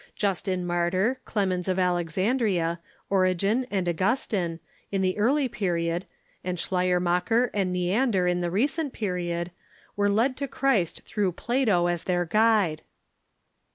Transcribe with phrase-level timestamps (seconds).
[0.15, 2.79] Justin Martyr, Clemens of Alexandria,
[3.11, 4.59] Origen, and Augustine,
[4.91, 6.07] in the early period,
[6.43, 9.51] and Schleiermacher and Neander in the recent period,
[9.95, 12.81] were led to Christ through Plato as their guide.